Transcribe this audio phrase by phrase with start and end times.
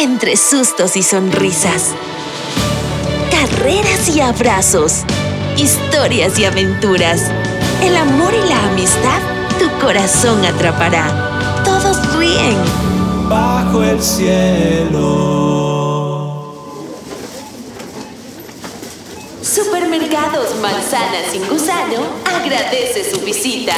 [0.00, 1.88] entre sustos y sonrisas.
[3.30, 5.04] Carreras y abrazos.
[5.58, 7.30] Historias y aventuras.
[7.82, 9.20] El amor y la amistad
[9.58, 11.62] tu corazón atrapará.
[11.64, 12.56] Todos ríen.
[13.28, 15.10] Bajo el cielo.
[19.42, 23.74] Supermercados Manzana sin Gusano agradece su visita.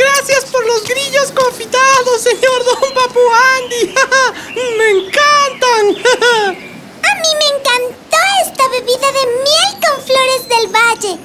[0.00, 3.20] Gracias por los grillos confitados, señor Don Papu
[3.56, 3.94] Andy!
[4.78, 5.84] ¡Me encantan!
[7.02, 8.16] A mí me encantó
[8.46, 11.18] esta bebida de miel con flores del valle.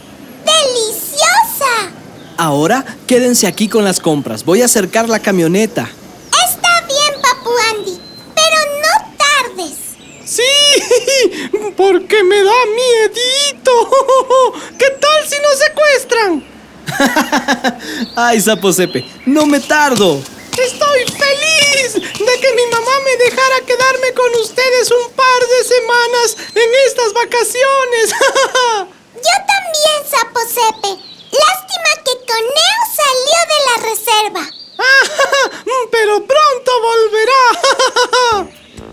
[0.45, 1.91] ¡Deliciosa!
[2.37, 4.43] Ahora quédense aquí con las compras.
[4.43, 5.89] Voy a acercar la camioneta.
[6.47, 7.99] Está bien, Papu Andy,
[8.35, 9.77] pero no tardes.
[10.25, 10.43] ¡Sí!
[11.77, 13.71] Porque me da miedito.
[14.77, 16.54] ¿Qué tal si nos secuestran?
[18.15, 20.21] Ay, Sapo Sepe, no me tardo.
[20.57, 26.37] Estoy feliz de que mi mamá me dejara quedarme con ustedes un par de semanas
[26.55, 28.09] en estas vacaciones.
[29.15, 30.89] Yo también, Sapo Sepe.
[31.31, 34.43] Lástima que Coneo salió de la reserva.
[35.91, 37.43] Pero pronto volverá.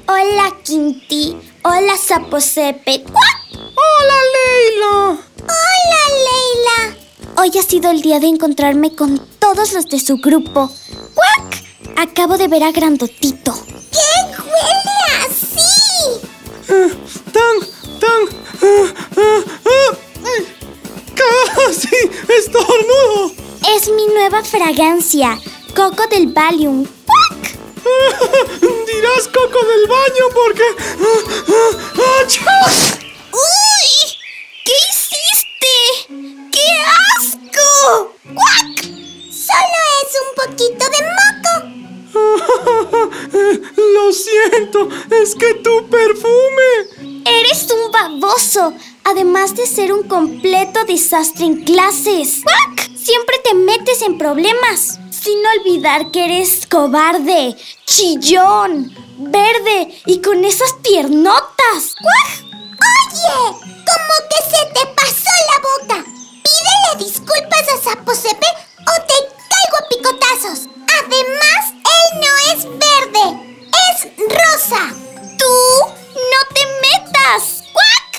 [0.09, 1.37] Hola, Quinti.
[1.63, 3.05] Hola, Sapo Sepe.
[3.07, 4.95] Hola, Leila.
[5.07, 5.82] Hola, Leila.
[7.37, 10.71] Hoy ha sido el día de encontrarme con todos los de su grupo.
[11.15, 11.65] ¡Cuac!
[11.97, 13.53] Acabo de ver a Grandotito.
[13.91, 16.21] ¿Qué huele así?
[17.33, 17.59] Tan,
[18.01, 18.23] tan.
[18.63, 20.47] ah, ah, ay,
[21.15, 21.89] casi
[22.39, 23.33] estornudo.
[23.77, 25.39] Es mi nueva fragancia,
[25.75, 26.85] Coco del Valium.
[27.07, 27.59] ¡Cuac!
[28.61, 30.63] Dirás coco del baño porque.
[32.47, 33.02] ah,
[45.11, 47.23] Es que tu perfume.
[47.25, 48.75] Eres un baboso,
[49.05, 52.43] además de ser un completo desastre en clases.
[52.95, 54.99] Siempre te metes en problemas.
[55.11, 61.95] Sin olvidar que eres cobarde, chillón, verde y con esas piernotas.
[62.03, 66.05] Oye, como que se te pasó la boca.
[66.43, 68.47] Pídele disculpas a Saposepe
[68.81, 69.15] o te
[69.49, 70.69] caigo a picotazos.
[71.05, 73.52] Además, él no es verde,
[74.05, 74.83] es rosa.
[75.39, 75.55] Tú
[76.15, 77.65] no te metas.
[77.73, 78.11] ¡Cuac!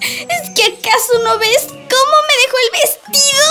[0.02, 3.46] ¿Es que acaso no ves cómo me dejó el vestido?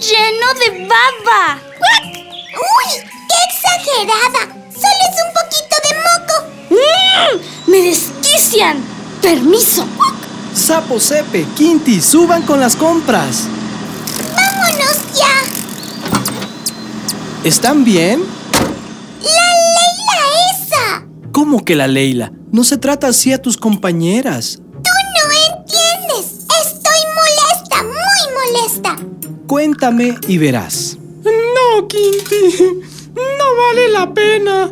[0.00, 1.60] Lleno de baba.
[1.78, 2.04] ¡Cuac!
[2.04, 2.88] ¡Uy!
[3.28, 4.42] ¡Qué exagerada!
[4.72, 6.34] Solo es un poquito de moco.
[6.70, 7.70] ¡Mmm!
[7.70, 8.76] ¡Me desquician!
[9.22, 9.86] ¡Permiso!
[9.96, 10.16] ¡Cuac!
[10.54, 13.44] Sapo Sepe, Quinti, suban con las compras.
[14.34, 15.44] ¡Vámonos ya!
[17.44, 18.24] ¿Están bien?
[19.22, 20.22] ¡La Leila
[20.52, 21.06] esa!
[21.56, 22.32] ¿Cómo que la Leila?
[22.52, 24.58] No se trata así a tus compañeras.
[24.58, 26.44] ¡Tú no entiendes!
[26.62, 28.96] Estoy molesta, muy molesta.
[29.46, 30.98] Cuéntame y verás.
[31.24, 32.82] No, Quinti.
[33.14, 34.64] No vale la pena.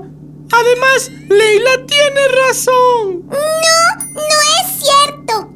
[0.53, 3.29] Además, Leila tiene razón.
[3.31, 3.79] No,
[4.13, 5.49] no es cierto.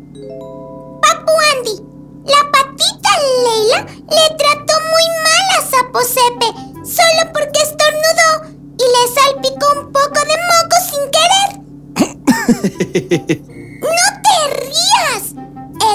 [1.03, 1.77] Papu Andy,
[2.25, 3.11] la patita
[3.45, 10.21] Leila le trató muy mal a Saposepe solo porque estornudó y le salpicó un poco
[10.21, 11.51] de moco sin querer.
[12.63, 15.35] ¡No te rías!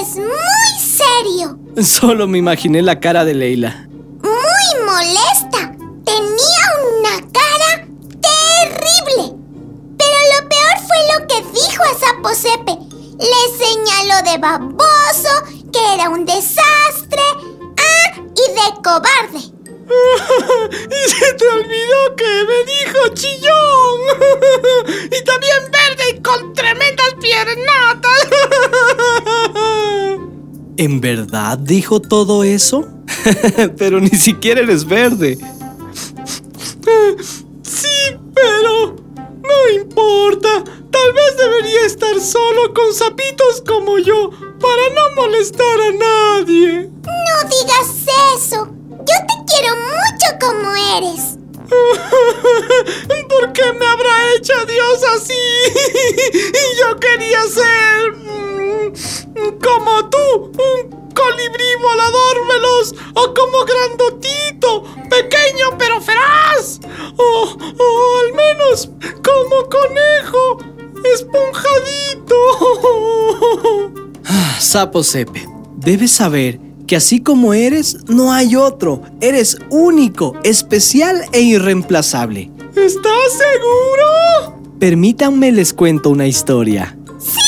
[0.02, 1.60] Es muy serio.
[1.84, 3.88] Solo me imaginé la cara de Leila.
[4.22, 5.76] Muy molesta.
[6.06, 6.66] Tenía
[6.98, 7.88] una cara
[8.22, 9.36] terrible.
[9.98, 12.78] Pero lo peor fue lo que dijo a Saposepe.
[13.20, 15.34] Le señaló de baboso,
[15.72, 17.22] que era un desastre,
[17.78, 19.54] ah, y de cobarde.
[20.90, 24.00] y se te olvidó que me dijo chillón.
[25.12, 28.28] y también verde y con tremendas piernotas.
[30.78, 32.88] ¿En verdad dijo todo eso?
[33.78, 35.38] Pero ni siquiera eres verde.
[37.62, 38.96] sí, pero
[39.44, 40.64] no importa.
[40.92, 44.30] Tal vez debería estar solo con sapitos como yo
[44.60, 46.90] para no molestar a nadie.
[47.04, 48.06] No digas
[48.38, 48.68] eso.
[48.90, 51.38] Yo te quiero mucho como eres.
[56.32, 65.78] y yo quería ser mm, como tú, un colibrí volador veloz o como grandotito, pequeño
[65.78, 66.80] pero feraz.
[67.18, 68.90] O, o al menos
[69.24, 70.58] como conejo,
[71.14, 72.36] esponjadito.
[74.26, 75.48] Ah, Sapo Sepe,
[75.78, 79.02] debes saber que así como eres, no hay otro.
[79.22, 82.52] Eres único, especial e irreemplazable.
[82.76, 84.53] ¿Estás seguro?
[84.84, 86.98] Permítanme les cuento una historia.
[87.18, 87.40] ¡Sí!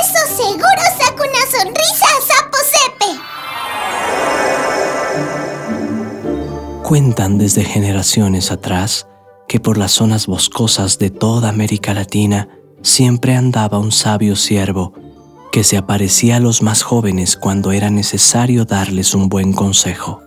[0.00, 3.12] Eso seguro saca una sonrisa a Sapo Sepe.
[6.82, 9.06] Cuentan desde generaciones atrás
[9.46, 12.48] que por las zonas boscosas de toda América Latina
[12.80, 14.94] siempre andaba un sabio siervo
[15.52, 20.22] que se aparecía a los más jóvenes cuando era necesario darles un buen consejo.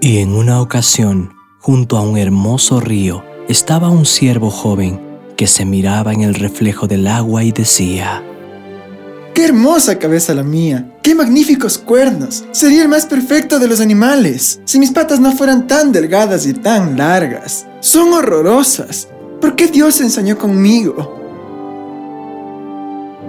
[0.00, 5.07] Y en una ocasión, junto a un hermoso río, estaba un siervo joven
[5.38, 8.24] que se miraba en el reflejo del agua y decía,
[9.32, 10.90] ¡Qué hermosa cabeza la mía!
[11.00, 12.44] ¡Qué magníficos cuernos!
[12.50, 16.54] Sería el más perfecto de los animales si mis patas no fueran tan delgadas y
[16.54, 17.68] tan largas.
[17.78, 19.06] Son horrorosas.
[19.40, 21.14] ¿Por qué Dios se ensañó conmigo?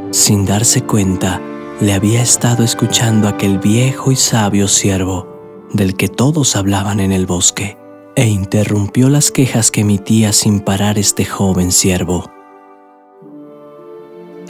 [0.10, 1.40] Sin darse cuenta,
[1.80, 7.28] le había estado escuchando aquel viejo y sabio siervo del que todos hablaban en el
[7.28, 7.78] bosque,
[8.20, 12.30] e interrumpió las quejas que emitía sin parar este joven siervo.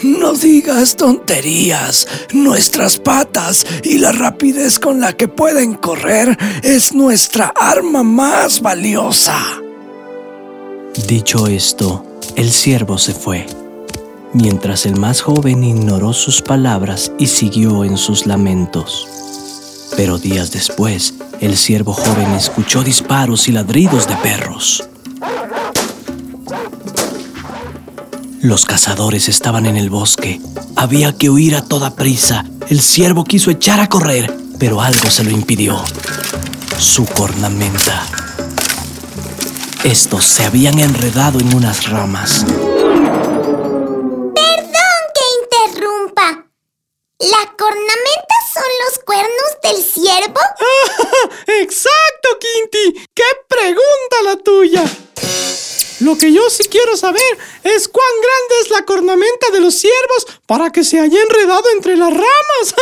[0.02, 2.08] No digas tonterías.
[2.34, 9.38] Nuestras patas y la rapidez con la que pueden correr es nuestra arma más valiosa.
[11.08, 12.04] Dicho esto,
[12.36, 13.46] el siervo se fue
[14.34, 19.08] mientras el más joven ignoró sus palabras y siguió en sus lamentos.
[19.96, 24.90] Pero días después, el siervo joven escuchó disparos y ladridos de perros.
[28.42, 30.42] Los cazadores estaban en el bosque.
[30.76, 32.46] Había que huir a toda prisa.
[32.70, 35.82] El siervo quiso echar a correr, pero algo se lo impidió.
[36.78, 38.04] Su cornamenta.
[39.84, 42.46] Estos se habían enredado en unas ramas.
[56.10, 57.22] Lo que yo sí quiero saber
[57.64, 61.96] es cuán grande es la cornamenta de los ciervos para que se haya enredado entre
[61.96, 62.76] las ramas.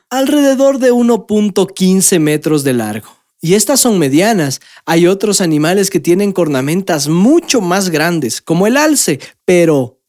[0.10, 3.16] Alrededor de 1.15 metros de largo.
[3.40, 4.60] Y estas son medianas.
[4.86, 10.00] Hay otros animales que tienen cornamentas mucho más grandes, como el alce, pero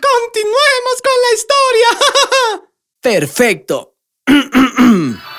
[0.00, 2.68] ¡Continuemos con la historia!
[3.00, 3.94] ¡Perfecto!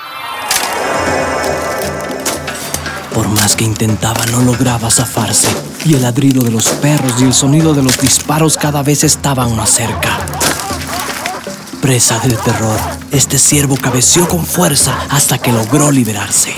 [3.14, 5.48] Por más que intentaba, no lograba zafarse,
[5.86, 9.56] y el ladrido de los perros y el sonido de los disparos cada vez estaban
[9.56, 10.18] más cerca.
[11.80, 12.80] Presa del terror,
[13.12, 16.56] este ciervo cabeció con fuerza hasta que logró liberarse.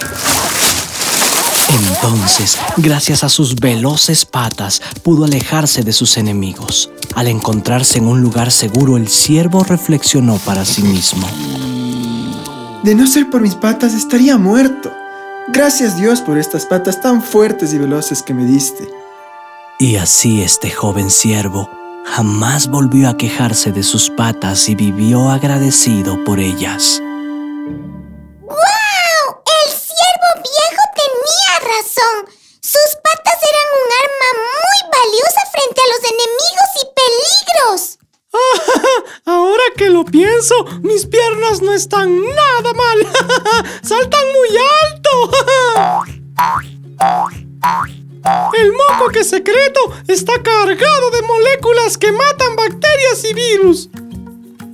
[1.90, 6.90] Entonces, gracias a sus veloces patas, pudo alejarse de sus enemigos.
[7.16, 11.28] Al encontrarse en un lugar seguro, el ciervo reflexionó para sí mismo.
[12.84, 14.92] De no ser por mis patas, estaría muerto.
[15.48, 18.90] Gracias Dios por estas patas tan fuertes y veloces que me diste.
[19.80, 21.70] Y así este joven ciervo
[22.06, 27.02] jamás volvió a quejarse de sus patas y vivió agradecido por ellas.
[32.62, 38.00] Sus patas eran un arma muy valiosa frente a los enemigos y peligros.
[39.26, 43.08] Ahora que lo pienso, mis piernas no están nada mal.
[43.84, 44.95] ¡Saltan muy alto!
[48.58, 53.90] El moco que secreto está cargado de moléculas que matan bacterias y virus.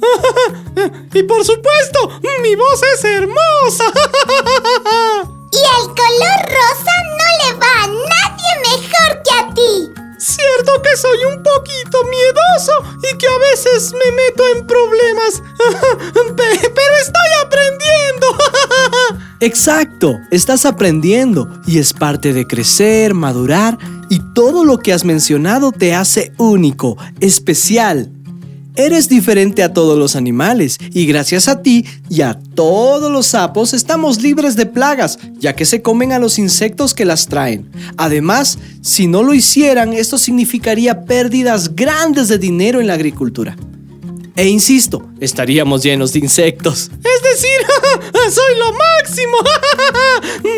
[1.13, 3.86] y por supuesto, mi voz es hermosa.
[5.54, 10.01] Y el color rosa no le va a nadie mejor que a ti.
[10.18, 12.72] Cierto que soy un poquito miedoso
[13.12, 15.44] y que a veces me meto en problemas.
[19.42, 23.76] Exacto, estás aprendiendo y es parte de crecer, madurar
[24.08, 28.12] y todo lo que has mencionado te hace único, especial.
[28.76, 33.74] Eres diferente a todos los animales y gracias a ti y a todos los sapos
[33.74, 37.68] estamos libres de plagas, ya que se comen a los insectos que las traen.
[37.98, 43.58] Además, si no lo hicieran, esto significaría pérdidas grandes de dinero en la agricultura.
[44.36, 46.90] E insisto, estaríamos llenos de insectos.
[47.04, 47.60] Es decir,
[48.32, 49.38] soy lo máximo.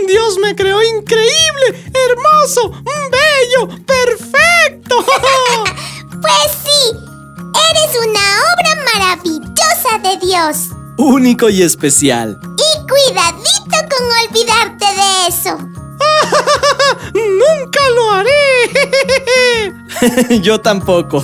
[0.07, 2.71] Dios me creó increíble, hermoso,
[3.11, 5.03] bello, perfecto.
[6.21, 6.97] pues sí.
[7.71, 10.69] Eres una obra maravillosa de Dios.
[10.97, 12.39] Único y especial.
[12.57, 15.57] Y cuidadito con olvidarte de eso.
[17.13, 18.31] ¡Nunca lo haré!
[20.41, 21.23] Yo tampoco.